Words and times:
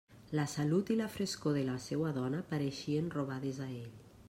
La 0.37 0.45
salut 0.53 0.89
i 0.93 0.97
la 1.01 1.09
frescor 1.17 1.59
de 1.59 1.63
la 1.67 1.77
seua 1.85 2.15
dona 2.17 2.41
pareixien 2.55 3.15
robades 3.19 3.63
a 3.67 3.69
ell. 3.79 3.97